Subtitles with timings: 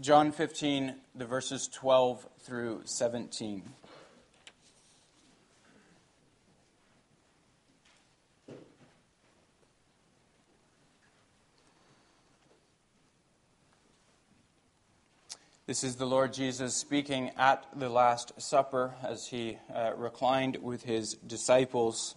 [0.00, 3.64] John 15, the verses 12 through 17.
[15.66, 20.82] This is the Lord Jesus speaking at the Last Supper as he uh, reclined with
[20.84, 22.14] his disciples.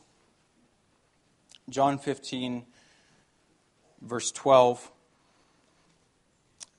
[1.68, 2.64] John 15,
[4.02, 4.90] verse 12.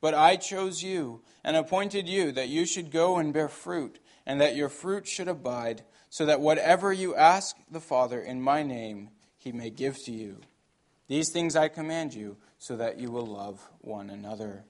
[0.00, 4.40] but I chose you and appointed you that you should go and bear fruit, and
[4.40, 9.10] that your fruit should abide, so that whatever you ask the Father in my name,
[9.36, 10.40] he may give to you.
[11.08, 14.64] These things I command you, so that you will love one another.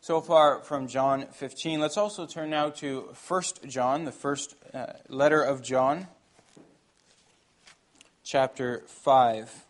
[0.00, 4.86] So far from John 15, let's also turn now to 1 John, the first uh,
[5.08, 6.08] letter of John,
[8.22, 9.63] chapter 5.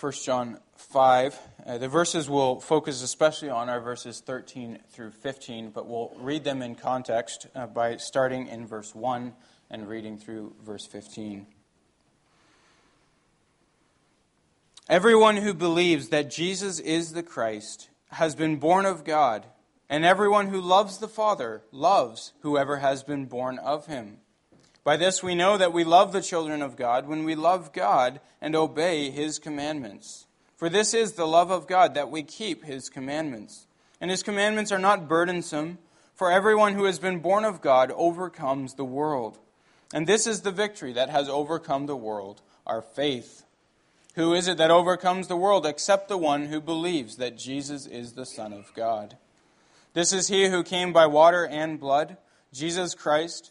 [0.00, 1.38] 1 John 5.
[1.66, 6.42] Uh, the verses will focus especially on our verses 13 through 15, but we'll read
[6.42, 9.32] them in context uh, by starting in verse 1
[9.70, 11.46] and reading through verse 15.
[14.88, 19.46] Everyone who believes that Jesus is the Christ has been born of God,
[19.88, 24.18] and everyone who loves the Father loves whoever has been born of him.
[24.84, 28.20] By this we know that we love the children of God when we love God
[28.40, 30.26] and obey his commandments.
[30.56, 33.66] For this is the love of God, that we keep his commandments.
[34.00, 35.78] And his commandments are not burdensome,
[36.14, 39.38] for everyone who has been born of God overcomes the world.
[39.92, 43.44] And this is the victory that has overcome the world, our faith.
[44.14, 48.12] Who is it that overcomes the world except the one who believes that Jesus is
[48.12, 49.16] the Son of God?
[49.94, 52.16] This is he who came by water and blood,
[52.52, 53.50] Jesus Christ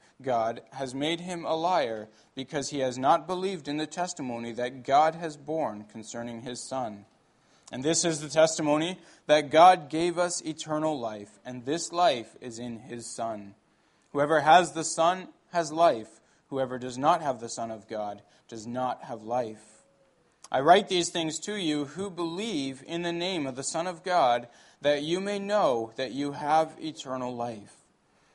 [0.23, 4.83] God has made him a liar because he has not believed in the testimony that
[4.83, 7.05] God has borne concerning his Son.
[7.71, 12.59] And this is the testimony that God gave us eternal life, and this life is
[12.59, 13.55] in his Son.
[14.11, 16.19] Whoever has the Son has life.
[16.49, 19.63] Whoever does not have the Son of God does not have life.
[20.51, 24.03] I write these things to you who believe in the name of the Son of
[24.03, 24.49] God,
[24.81, 27.80] that you may know that you have eternal life.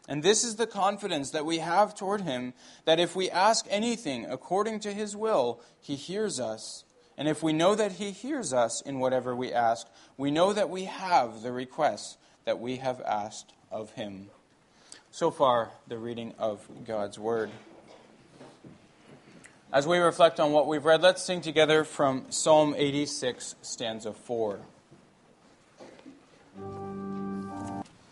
[0.09, 4.27] And this is the confidence that we have toward him that if we ask anything
[4.27, 6.84] according to his will, he hears us.
[7.19, 9.87] And if we know that he hears us in whatever we ask,
[10.17, 14.28] we know that we have the requests that we have asked of him.
[15.11, 17.50] So far, the reading of God's word.
[19.73, 24.61] As we reflect on what we've read, let's sing together from Psalm 86, stanza 4.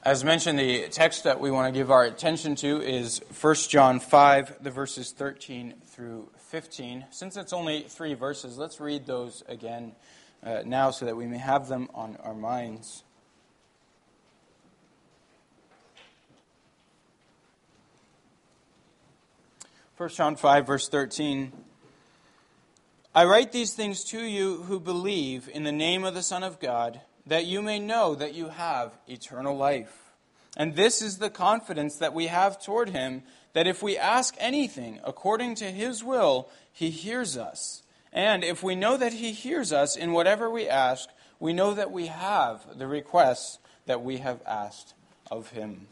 [0.05, 4.01] As mentioned, the text that we want to give our attention to is 1 John
[4.01, 7.07] 5, the verses 13 through 15.
[7.11, 9.93] Since it's only three verses, let's read those again
[10.43, 13.03] uh, now so that we may have them on our minds.
[19.97, 21.51] First John 5, verse 13.
[23.15, 26.61] I write these things to you who believe in the name of the Son of
[26.61, 30.13] God that you may know that you have eternal life.
[30.57, 33.23] And this is the confidence that we have toward him
[33.55, 37.83] that if we ask anything according to his will, he hears us.
[38.13, 41.09] And if we know that he hears us in whatever we ask,
[41.41, 44.95] we know that we have the requests that we have asked
[45.31, 45.89] of him.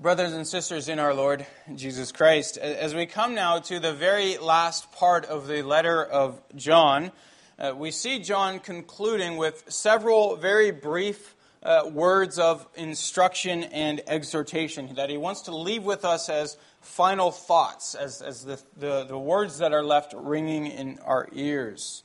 [0.00, 4.38] Brothers and sisters in our Lord Jesus Christ, as we come now to the very
[4.38, 7.10] last part of the letter of John,
[7.58, 11.34] uh, we see John concluding with several very brief
[11.64, 17.32] uh, words of instruction and exhortation that he wants to leave with us as final
[17.32, 22.04] thoughts, as, as the, the, the words that are left ringing in our ears.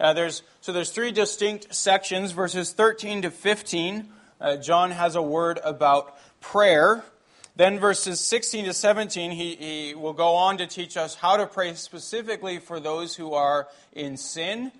[0.00, 4.08] Uh, there's, so there's three distinct sections, verses 13 to 15.
[4.40, 7.04] Uh, John has a word about prayer.
[7.56, 11.46] Then verses 16 to 17, he, he will go on to teach us how to
[11.46, 14.72] pray specifically for those who are in sin.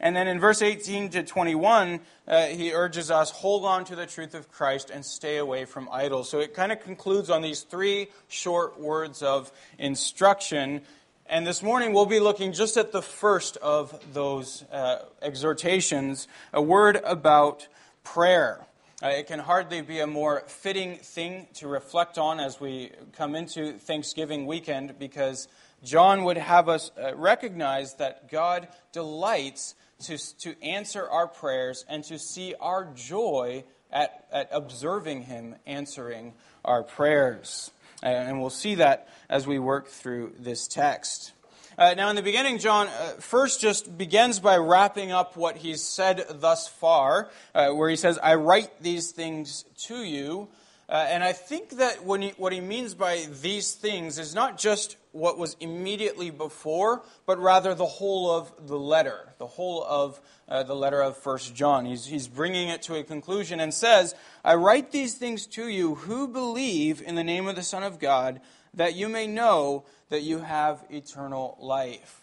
[0.00, 4.06] And then in verse 18 to 21, uh, he urges us, hold on to the
[4.06, 6.30] truth of Christ and stay away from idols.
[6.30, 10.80] So it kind of concludes on these three short words of instruction.
[11.26, 16.62] And this morning we'll be looking just at the first of those uh, exhortations, a
[16.62, 17.68] word about
[18.04, 18.66] prayer.
[19.02, 23.34] Uh, it can hardly be a more fitting thing to reflect on as we come
[23.34, 25.48] into Thanksgiving weekend because
[25.82, 32.04] John would have us uh, recognize that God delights to, to answer our prayers and
[32.04, 36.34] to see our joy at, at observing Him answering
[36.64, 37.72] our prayers.
[38.04, 41.32] And we'll see that as we work through this text.
[41.78, 45.82] Uh, now, in the beginning, John uh, first just begins by wrapping up what he's
[45.82, 50.48] said thus far, uh, where he says, I write these things to you.
[50.88, 54.96] Uh, and I think that he, what he means by these things is not just
[55.12, 60.62] what was immediately before, but rather the whole of the letter, the whole of uh,
[60.64, 61.86] the letter of First John.
[61.86, 64.14] He's, he's bringing it to a conclusion and says,
[64.44, 67.98] I write these things to you who believe in the name of the Son of
[67.98, 68.42] God,
[68.74, 72.20] that you may know that you have eternal life.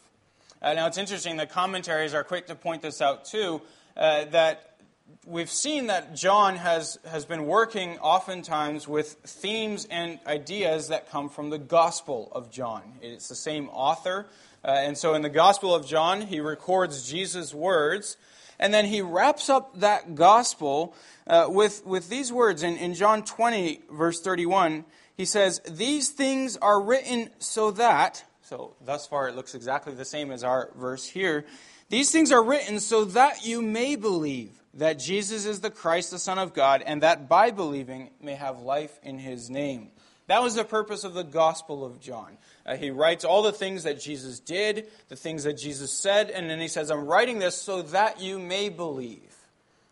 [0.61, 3.61] Uh, now, it's interesting, the commentaries are quick to point this out too,
[3.95, 4.77] uh, that
[5.25, 11.29] we've seen that John has, has been working oftentimes with themes and ideas that come
[11.29, 12.81] from the Gospel of John.
[13.01, 14.27] It's the same author.
[14.63, 18.17] Uh, and so in the Gospel of John, he records Jesus' words,
[18.59, 20.93] and then he wraps up that Gospel
[21.27, 22.63] uh, with, with these words.
[22.63, 24.83] In, in John 20, verse 31,
[25.19, 30.05] he says, These things are written so that, so thus far it looks exactly the
[30.05, 31.45] same as our verse here.
[31.89, 36.19] These things are written so that you may believe that Jesus is the Christ, the
[36.19, 39.89] Son of God, and that by believing may have life in his name.
[40.27, 42.37] That was the purpose of the Gospel of John.
[42.65, 46.49] Uh, he writes all the things that Jesus did, the things that Jesus said, and
[46.49, 49.35] then he says, I'm writing this so that you may believe.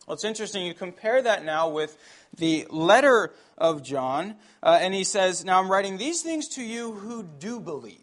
[0.07, 0.65] Well, it's interesting.
[0.65, 1.97] You compare that now with
[2.37, 6.93] the letter of John, uh, and he says, Now I'm writing these things to you
[6.93, 8.01] who do believe.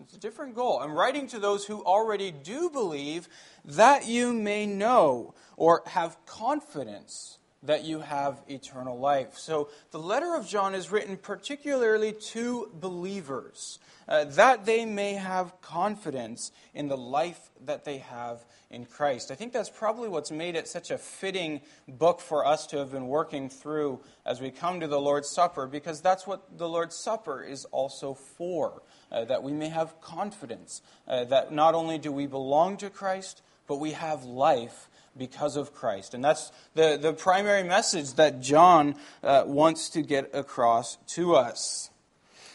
[0.00, 0.80] It's a different goal.
[0.80, 3.28] I'm writing to those who already do believe
[3.64, 9.36] that you may know or have confidence that you have eternal life.
[9.36, 13.78] So the letter of John is written particularly to believers,
[14.08, 19.30] uh, that they may have confidence in the life that they have in Christ.
[19.30, 22.92] I think that's probably what's made it such a fitting book for us to have
[22.92, 26.96] been working through as we come to the Lord's Supper, because that's what the Lord's
[26.96, 28.82] Supper is also for.
[29.12, 33.40] Uh, that we may have confidence uh, that not only do we belong to Christ,
[33.68, 36.14] but we have life because of Christ.
[36.14, 41.90] And that's the, the primary message that John uh, wants to get across to us.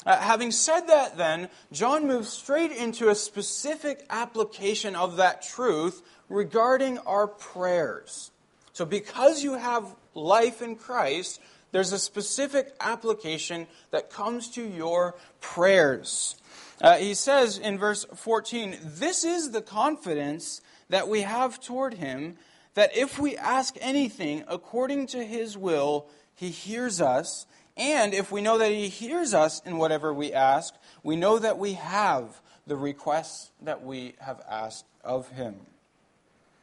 [0.05, 6.01] Uh, having said that, then, John moves straight into a specific application of that truth
[6.27, 8.31] regarding our prayers.
[8.73, 11.39] So, because you have life in Christ,
[11.71, 16.35] there's a specific application that comes to your prayers.
[16.81, 22.37] Uh, he says in verse 14, This is the confidence that we have toward him,
[22.73, 27.45] that if we ask anything according to his will, he hears us.
[27.77, 30.73] And if we know that He hears us in whatever we ask,
[31.03, 35.55] we know that we have the requests that we have asked of Him.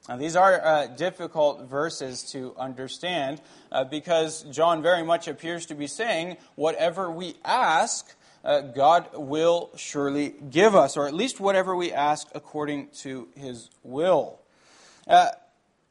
[0.09, 5.75] Now, these are uh, difficult verses to understand uh, because John very much appears to
[5.75, 11.77] be saying, whatever we ask, uh, God will surely give us, or at least whatever
[11.77, 14.41] we ask according to His will.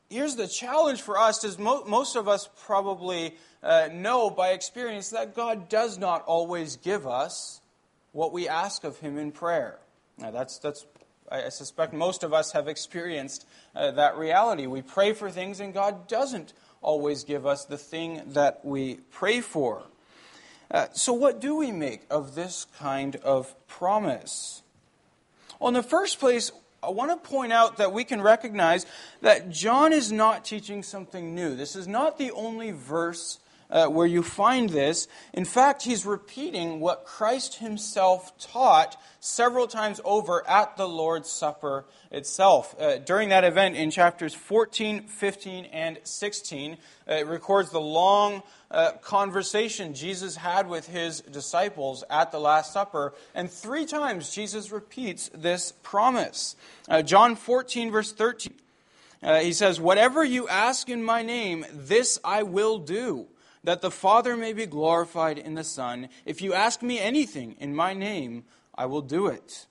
[0.10, 5.10] Here's the challenge for us: is mo- most of us probably uh, know by experience
[5.10, 7.62] that God does not always give us
[8.14, 9.80] what we ask of Him in prayer.
[10.18, 10.86] Now, that's, that's
[11.30, 13.46] I suspect most of us have experienced
[13.76, 14.66] uh, that reality.
[14.66, 19.42] We pray for things, and God doesn't always give us the thing that we pray
[19.42, 19.84] for.
[20.72, 24.62] Uh, so, what do we make of this kind of promise?
[25.60, 28.86] Well, in the first place, I want to point out that we can recognize
[29.22, 31.56] that John is not teaching something new.
[31.56, 35.08] This is not the only verse uh, where you find this.
[35.34, 41.86] In fact, he's repeating what Christ himself taught several times over at the Lord's Supper
[42.12, 42.76] itself.
[42.80, 46.78] Uh, during that event in chapters 14, 15, and 16,
[47.10, 52.74] uh, it records the long uh, conversation Jesus had with his disciples at the Last
[52.74, 56.56] Supper, and three times Jesus repeats this promise.
[56.88, 58.54] Uh, John 14, verse 13.
[59.24, 63.28] Uh, he says, Whatever you ask in my name, this I will do
[63.64, 66.10] that the Father may be glorified in the Son.
[66.26, 68.46] If you ask me anything in my name,
[68.76, 69.68] I will do it.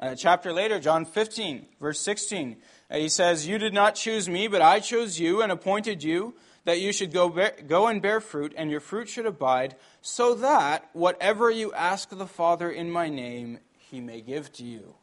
[0.00, 2.56] A chapter later, John 15, verse 16,
[2.90, 6.34] uh, he says, You did not choose me, but I chose you and appointed you
[6.64, 10.34] that you should go, bear, go and bear fruit, and your fruit should abide, so
[10.34, 14.94] that whatever you ask the Father in my name, he may give to you.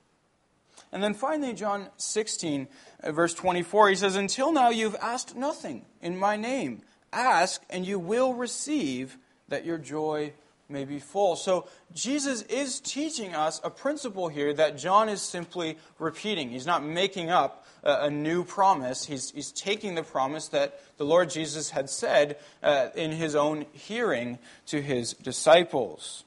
[0.91, 2.67] And then finally, John 16,
[3.03, 6.83] uh, verse 24, he says, Until now you've asked nothing in my name.
[7.15, 9.17] Ask, and you will receive,
[9.47, 10.33] that your joy
[10.67, 11.35] may be full.
[11.35, 16.49] So Jesus is teaching us a principle here that John is simply repeating.
[16.49, 21.05] He's not making up a, a new promise, he's, he's taking the promise that the
[21.05, 26.23] Lord Jesus had said uh, in his own hearing to his disciples.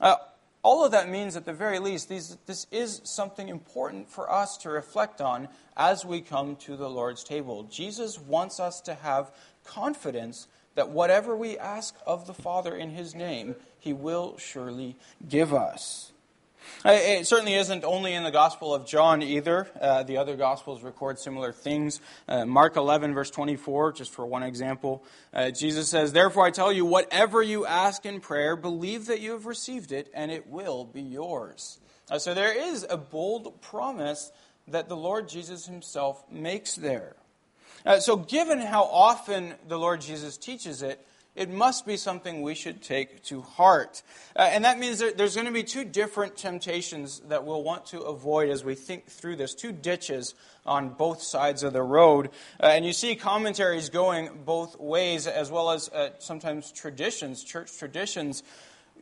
[0.00, 0.16] Uh,
[0.62, 4.56] all of that means, at the very least, these, this is something important for us
[4.58, 7.64] to reflect on as we come to the Lord's table.
[7.64, 9.32] Jesus wants us to have
[9.64, 14.96] confidence that whatever we ask of the Father in His name, He will surely
[15.28, 16.12] give us.
[16.84, 19.68] It certainly isn't only in the Gospel of John either.
[19.80, 22.00] Uh, the other Gospels record similar things.
[22.28, 26.72] Uh, Mark 11, verse 24, just for one example, uh, Jesus says, Therefore I tell
[26.72, 30.84] you, whatever you ask in prayer, believe that you have received it, and it will
[30.84, 31.78] be yours.
[32.10, 34.32] Uh, so there is a bold promise
[34.68, 37.16] that the Lord Jesus himself makes there.
[37.84, 42.54] Uh, so, given how often the Lord Jesus teaches it, it must be something we
[42.54, 44.02] should take to heart.
[44.36, 47.86] Uh, and that means that there's going to be two different temptations that we'll want
[47.86, 50.34] to avoid as we think through this, two ditches
[50.66, 52.28] on both sides of the road.
[52.62, 57.78] Uh, and you see commentaries going both ways, as well as uh, sometimes traditions, church
[57.78, 58.42] traditions,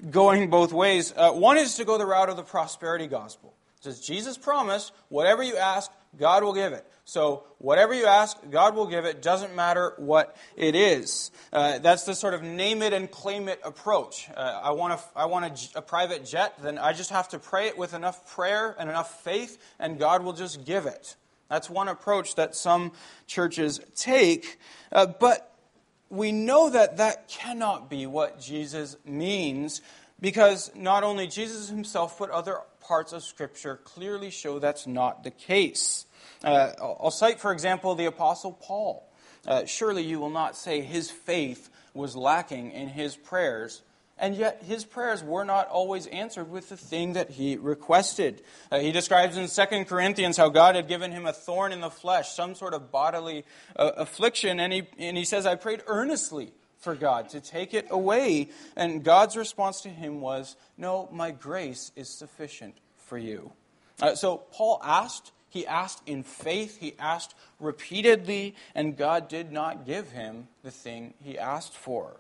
[0.09, 1.13] going both ways.
[1.17, 3.53] Uh, one is to go the route of the prosperity gospel.
[3.79, 6.87] It says, Jesus promised, whatever you ask, God will give it.
[7.05, 9.21] So, whatever you ask, God will give it.
[9.21, 11.31] Doesn't matter what it is.
[11.53, 14.29] Uh, that's the sort of name it and claim it approach.
[14.37, 17.39] Uh, I want, a, I want a, a private jet, then I just have to
[17.39, 21.17] pray it with enough prayer and enough faith, and God will just give it.
[21.49, 22.93] That's one approach that some
[23.27, 24.61] churches take.
[24.93, 25.53] Uh, but
[26.11, 29.81] we know that that cannot be what Jesus means
[30.21, 35.31] because not only Jesus himself, but other parts of Scripture clearly show that's not the
[35.31, 36.07] case.
[36.45, 39.07] Uh, I'll cite, for example, the Apostle Paul.
[39.47, 43.83] Uh, surely you will not say his faith was lacking in his prayers,
[44.19, 48.43] and yet his prayers were not always answered with the thing that he requested.
[48.71, 51.91] Uh, he describes in 2 Corinthians how God had given him a thorn in the
[51.91, 53.45] flesh, some sort of bodily
[53.77, 57.87] uh, affliction, and he, and he says, I prayed earnestly for God to take it
[57.91, 58.49] away.
[58.75, 63.53] And God's response to him was, No, my grace is sufficient for you.
[64.01, 69.85] Uh, so Paul asked, he asked in faith, he asked repeatedly, and God did not
[69.85, 72.17] give him the thing he asked for.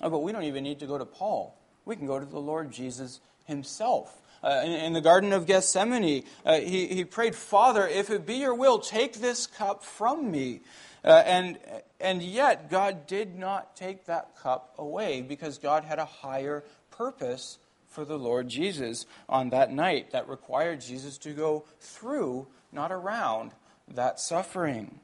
[0.00, 1.56] Uh, but we don't even need to go to Paul.
[1.84, 4.20] We can go to the Lord Jesus himself.
[4.42, 8.34] Uh, in, in, the Garden of Gethsemane, uh, he, he prayed, Father, if it be
[8.34, 10.60] your will, take this cup from me.
[11.04, 11.58] Uh, and,
[12.00, 17.58] and yet, God did not take that cup away because God had a higher purpose
[17.88, 23.52] for the Lord Jesus on that night that required Jesus to go through, not around,
[23.88, 24.98] that suffering.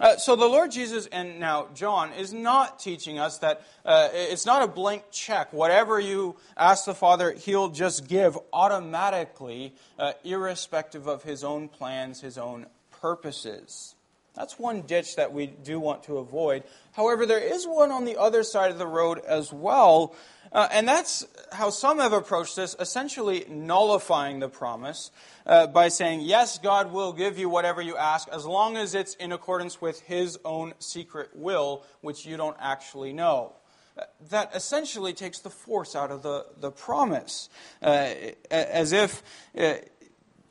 [0.00, 4.46] Uh, so the Lord Jesus and now John is not teaching us that uh, it's
[4.46, 5.52] not a blank check.
[5.52, 12.22] Whatever you ask the Father, He'll just give automatically, uh, irrespective of His own plans,
[12.22, 13.95] His own purposes.
[14.36, 16.64] That's one ditch that we do want to avoid.
[16.92, 20.14] However, there is one on the other side of the road as well,
[20.52, 25.10] uh, and that's how some have approached this, essentially nullifying the promise
[25.46, 29.14] uh, by saying, Yes, God will give you whatever you ask as long as it's
[29.14, 33.54] in accordance with His own secret will, which you don't actually know
[33.98, 37.48] uh, that essentially takes the force out of the, the promise.
[37.82, 38.12] Uh,
[38.50, 39.22] as if
[39.58, 39.74] uh,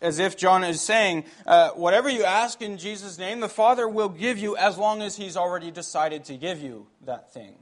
[0.01, 4.09] as if John is saying, uh, whatever you ask in Jesus' name, the Father will
[4.09, 7.55] give you as long as He's already decided to give you that thing.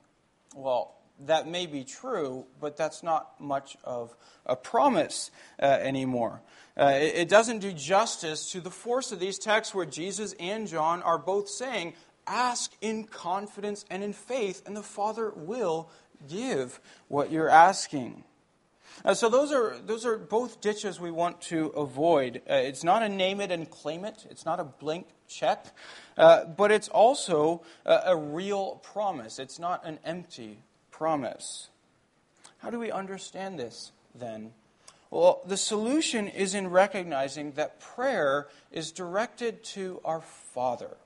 [0.55, 6.41] Well, that may be true, but that's not much of a promise uh, anymore.
[6.75, 10.67] Uh, it, it doesn't do justice to the force of these texts where Jesus and
[10.67, 11.93] John are both saying,
[12.25, 15.89] ask in confidence and in faith, and the Father will
[16.29, 18.23] give what you're asking.
[19.03, 22.41] Uh, so those are those are both ditches we want to avoid.
[22.49, 24.25] Uh, it's not a name it and claim it.
[24.29, 25.65] It's not a blank check,
[26.17, 29.39] uh, but it's also a, a real promise.
[29.39, 30.59] It's not an empty
[30.91, 31.69] promise.
[32.59, 34.51] How do we understand this then?
[35.11, 40.97] Well, the solution is in recognizing that prayer is directed to our Father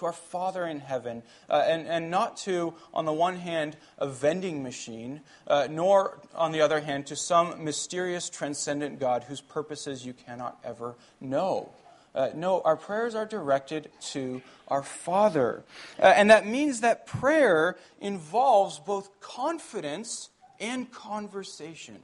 [0.00, 4.08] to our Father in heaven, uh, and, and not to, on the one hand, a
[4.08, 10.04] vending machine, uh, nor, on the other hand, to some mysterious transcendent God whose purposes
[10.04, 11.70] you cannot ever know.
[12.14, 15.62] Uh, no, our prayers are directed to our Father.
[15.98, 21.98] Uh, and that means that prayer involves both confidence and conversation.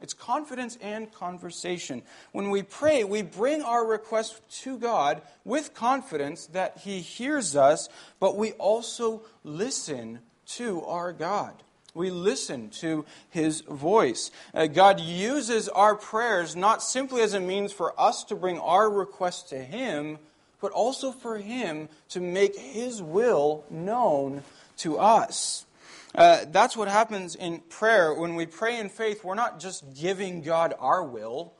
[0.00, 2.02] It's confidence and conversation.
[2.32, 7.88] When we pray, we bring our request to God with confidence that He hears us,
[8.18, 10.20] but we also listen
[10.56, 11.54] to our God.
[11.92, 14.30] We listen to His voice.
[14.54, 18.88] Uh, God uses our prayers not simply as a means for us to bring our
[18.88, 20.18] request to Him,
[20.60, 24.44] but also for Him to make His will known
[24.78, 25.66] to us.
[26.14, 28.12] Uh, that's what happens in prayer.
[28.14, 31.54] When we pray in faith, we're not just giving God our will,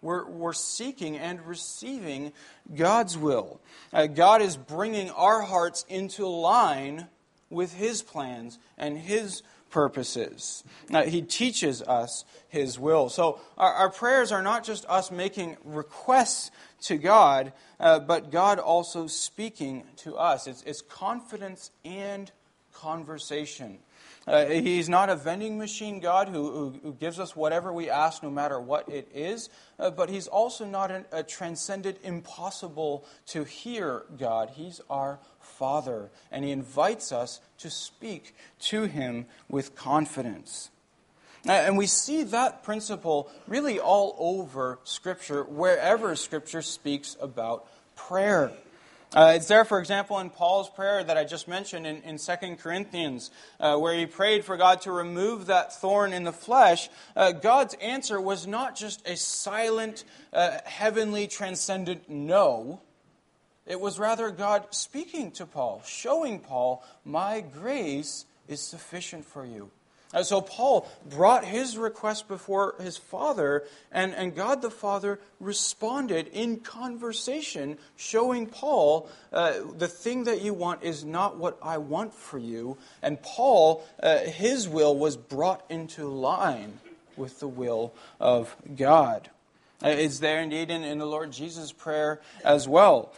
[0.00, 2.32] we're, we're seeking and receiving
[2.74, 3.60] God's will.
[3.92, 7.08] Uh, God is bringing our hearts into line
[7.50, 10.62] with His plans and His purposes.
[10.92, 13.08] Uh, he teaches us His will.
[13.08, 16.50] So our, our, prayers are not just us making requests
[16.82, 20.46] to God, uh, but God also speaking to us.
[20.46, 22.30] It's, it's confidence and
[22.72, 23.78] conversation.
[24.28, 28.22] Uh, he's not a vending machine God who, who, who, gives us whatever we ask,
[28.22, 29.48] no matter what it is.
[29.78, 34.50] Uh, but he's also not an, a transcendent, impossible to hear God.
[34.54, 40.68] He's our Father, and he invites us to speak to him with confidence.
[41.48, 48.52] Uh, and we see that principle really all over Scripture, wherever Scripture speaks about prayer.
[49.14, 52.56] Uh, it's there, for example, in Paul's prayer that I just mentioned in, in 2
[52.56, 56.90] Corinthians, uh, where he prayed for God to remove that thorn in the flesh.
[57.16, 62.82] Uh, God's answer was not just a silent, uh, heavenly, transcendent no.
[63.64, 69.70] It was rather God speaking to Paul, showing Paul, My grace is sufficient for you.
[70.14, 76.28] Uh, so Paul brought his request before his father, and, and God the Father responded
[76.28, 82.14] in conversation, showing Paul, uh, the thing that you want is not what I want
[82.14, 82.78] for you.
[83.02, 86.80] And Paul, uh, his will was brought into line
[87.16, 89.28] with the will of God.
[89.84, 93.12] Uh, it's there indeed in, in the Lord Jesus' prayer as well.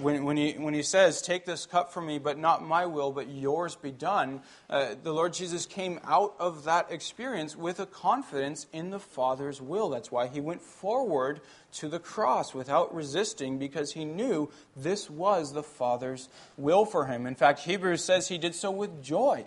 [0.00, 3.12] When, when, he, when he says, Take this cup from me, but not my will,
[3.12, 7.86] but yours be done, uh, the Lord Jesus came out of that experience with a
[7.86, 9.88] confidence in the Father's will.
[9.88, 11.40] That's why he went forward
[11.74, 17.26] to the cross without resisting, because he knew this was the Father's will for him.
[17.26, 19.46] In fact, Hebrews says he did so with joy.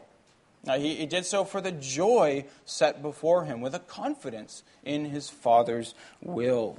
[0.63, 5.05] Now, he, he did so for the joy set before him, with a confidence in
[5.05, 6.77] his Father's will.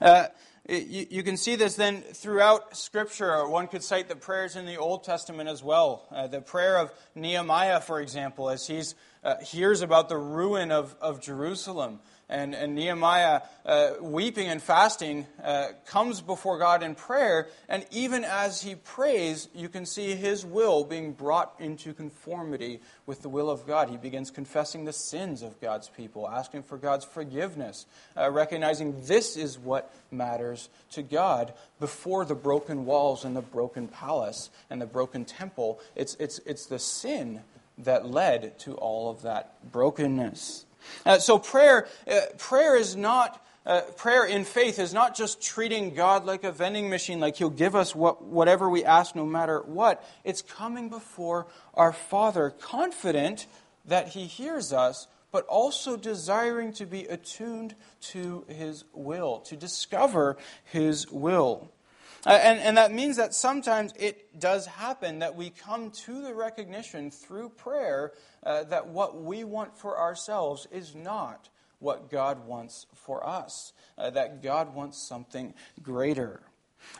[0.00, 0.26] Uh,
[0.68, 3.48] you, you, can see this then throughout Scripture.
[3.48, 6.06] One could cite the prayers in the Old Testament as well.
[6.10, 8.82] Uh, the prayer of Nehemiah, for example, as he
[9.22, 12.00] uh, hears about the ruin of, of Jerusalem.
[12.28, 17.46] And, and Nehemiah, uh, weeping and fasting, uh, comes before God in prayer.
[17.68, 23.22] And even as he prays, you can see his will being brought into conformity with
[23.22, 23.90] the will of God.
[23.90, 27.86] He begins confessing the sins of God's people, asking for God's forgiveness,
[28.16, 33.86] uh, recognizing this is what matters to God before the broken walls and the broken
[33.86, 35.78] palace and the broken temple.
[35.94, 37.42] It's, it's, it's the sin
[37.78, 40.65] that led to all of that brokenness.
[41.04, 43.42] Uh, so prayer, uh, prayer is not.
[43.64, 47.50] Uh, prayer in faith is not just treating God like a vending machine, like He'll
[47.50, 50.04] give us what, whatever we ask no matter what.
[50.22, 53.48] It's coming before our Father, confident
[53.84, 57.74] that He hears us, but also desiring to be attuned
[58.12, 61.72] to His will, to discover His will.
[62.26, 66.34] Uh, and, and that means that sometimes it does happen that we come to the
[66.34, 68.12] recognition through prayer
[68.42, 74.10] uh, that what we want for ourselves is not what God wants for us, uh,
[74.10, 76.40] that God wants something greater.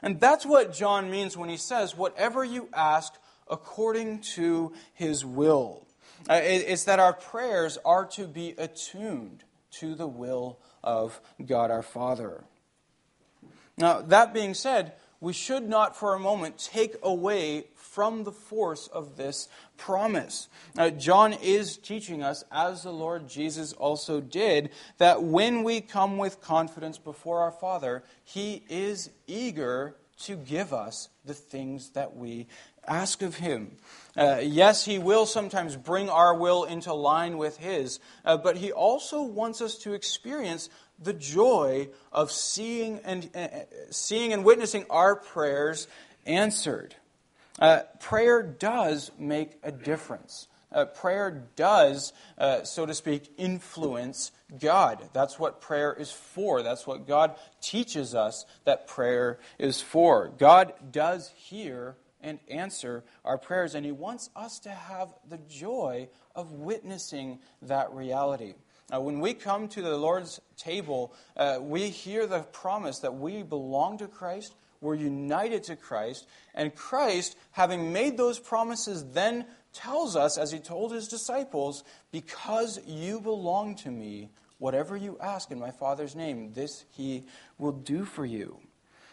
[0.01, 3.13] And that's what John means when he says, whatever you ask
[3.49, 5.89] according to his will.
[6.31, 11.73] Uh, it, it's that our prayers are to be attuned to the will of God
[11.73, 12.45] our Father.
[13.77, 18.89] Now, that being said, we should not for a moment take away from the force
[18.89, 19.49] of this
[19.79, 20.49] promise.
[20.77, 26.19] Uh, John is teaching us, as the Lord Jesus also did, that when we come
[26.19, 32.47] with confidence before our Father, He is eager to give us the things that we
[32.87, 33.77] ask of Him.
[34.17, 38.73] Uh, yes, He will sometimes bring our will into line with His, uh, but He
[38.73, 43.49] also wants us to experience the joy of seeing and, uh,
[43.91, 45.89] seeing and witnessing our prayers
[46.25, 46.95] answered.
[47.59, 50.49] Uh, prayer does make a difference.
[50.73, 55.09] Uh, prayer does, uh, so to speak, influence God.
[55.13, 56.63] That's what prayer is for.
[56.63, 60.29] That's what God teaches us that prayer is for.
[60.37, 66.09] God does hear and answer our prayers, and He wants us to have the joy
[66.35, 68.55] of witnessing that reality.
[68.93, 73.43] Uh, when we come to the Lord's table, uh, we hear the promise that we
[73.43, 80.15] belong to Christ, we're united to Christ, and Christ, having made those promises, then tells
[80.15, 85.59] us, as he told his disciples, Because you belong to me, whatever you ask in
[85.59, 87.25] my Father's name, this he
[87.59, 88.59] will do for you.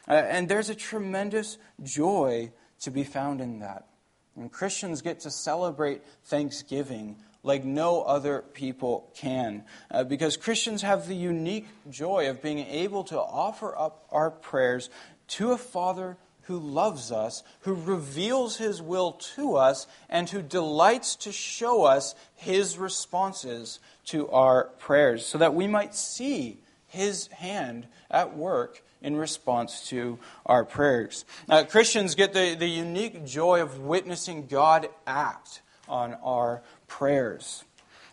[0.07, 3.87] Uh, and there's a tremendous joy to be found in that.
[4.35, 9.63] And Christians get to celebrate Thanksgiving like no other people can.
[9.91, 14.89] Uh, because Christians have the unique joy of being able to offer up our prayers
[15.27, 21.15] to a Father who loves us, who reveals his will to us, and who delights
[21.15, 27.87] to show us his responses to our prayers, so that we might see his hand
[28.11, 31.25] at work in response to our prayers.
[31.49, 37.63] Uh, Christians get the, the unique joy of witnessing God act on our prayers.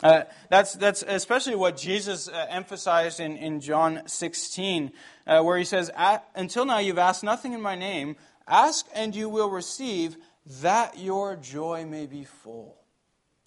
[0.02, 4.92] Uh, that's, that's especially what Jesus uh, emphasized in, in John 16,
[5.26, 5.90] uh, where he says,
[6.35, 8.16] Until now you've asked nothing in my name.
[8.48, 10.16] Ask and you will receive,
[10.62, 12.76] that your joy may be full.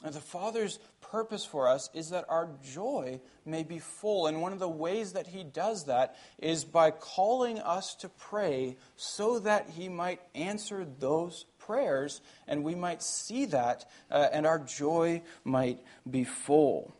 [0.03, 4.27] And the Father's purpose for us is that our joy may be full.
[4.27, 8.77] And one of the ways that He does that is by calling us to pray
[8.95, 14.59] so that He might answer those prayers and we might see that uh, and our
[14.59, 16.93] joy might be full.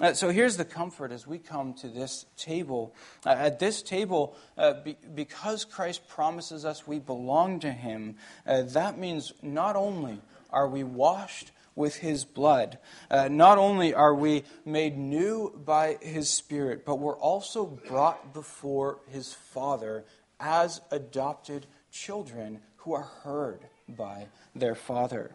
[0.00, 2.94] Uh, so here's the comfort as we come to this table.
[3.26, 8.62] Uh, at this table, uh, be, because Christ promises us we belong to Him, uh,
[8.62, 10.18] that means not only
[10.50, 12.78] are we washed with His blood,
[13.10, 19.00] uh, not only are we made new by His Spirit, but we're also brought before
[19.10, 20.04] His Father
[20.38, 25.34] as adopted children who are heard by their Father.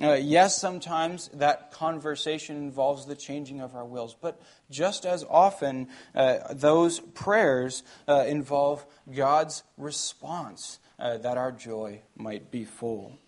[0.00, 5.88] Uh, yes, sometimes that conversation involves the changing of our wills, but just as often,
[6.14, 13.18] uh, those prayers uh, involve God's response uh, that our joy might be full.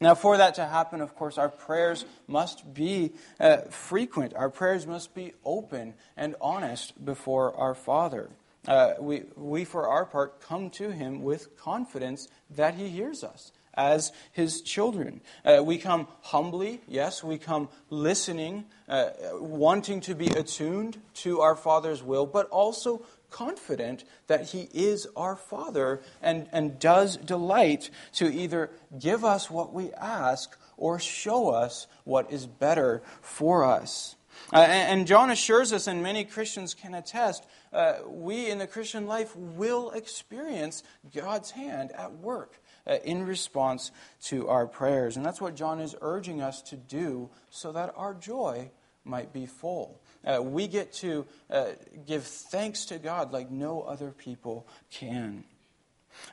[0.00, 4.34] Now, for that to happen, of course, our prayers must be uh, frequent.
[4.34, 8.30] Our prayers must be open and honest before our Father.
[8.68, 13.50] Uh, we, we, for our part, come to Him with confidence that He hears us
[13.78, 15.20] as his children.
[15.44, 21.54] Uh, we come humbly, yes, we come listening, uh, wanting to be attuned to our
[21.54, 28.26] Father's will, but also confident that he is our Father and, and does delight to
[28.32, 34.16] either give us what we ask or show us what is better for us.
[34.52, 39.06] Uh, and, John assures us, and many Christians can attest, uh, we in the Christian
[39.06, 40.82] life will experience
[41.14, 43.90] God's hand at work uh, in response
[44.24, 45.16] to our prayers.
[45.16, 48.70] And that's what John is urging us to do so that our joy
[49.04, 50.00] might be full.
[50.24, 51.70] Uh, we get to uh,
[52.06, 55.44] give thanks to God like no other people can.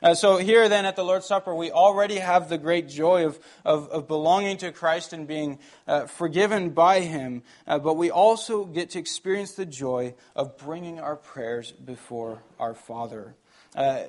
[0.02, 3.38] Uh, so, here then at the Lord's Supper, we already have the great joy of,
[3.64, 8.64] of, of belonging to Christ and being uh, forgiven by Him, uh, but we also
[8.64, 13.34] get to experience the joy of bringing our prayers before our Father.
[13.74, 14.04] Uh,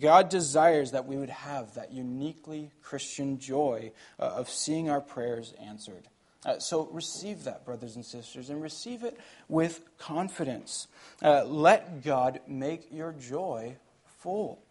[0.00, 5.54] God desires that we would have that uniquely Christian joy uh, of seeing our prayers
[5.60, 6.08] answered.
[6.44, 10.88] Uh, so receive that, brothers and sisters, and receive it with confidence.
[11.22, 13.76] Uh, let God make your joy
[14.18, 14.63] full.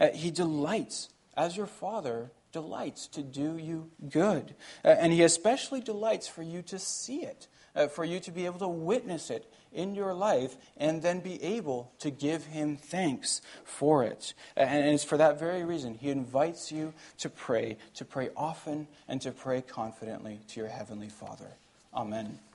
[0.00, 4.54] Uh, he delights, as your Father delights, to do you good.
[4.84, 8.46] Uh, and He especially delights for you to see it, uh, for you to be
[8.46, 13.40] able to witness it in your life and then be able to give Him thanks
[13.64, 14.34] for it.
[14.56, 19.20] And it's for that very reason He invites you to pray, to pray often, and
[19.20, 21.52] to pray confidently to your Heavenly Father.
[21.94, 22.49] Amen.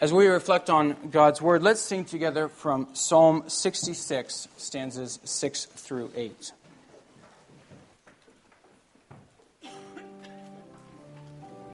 [0.00, 6.10] As we reflect on God's word, let's sing together from Psalm 66, stanzas 6 through
[6.16, 6.52] 8.